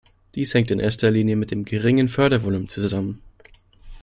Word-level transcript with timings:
Dies 0.33 0.55
hängt 0.55 0.71
in 0.71 0.79
erster 0.79 1.11
Linie 1.11 1.35
mit 1.35 1.51
dem 1.51 1.63
geringen 1.63 2.07
Fördervolumen 2.07 2.67
zusammen. 2.67 3.21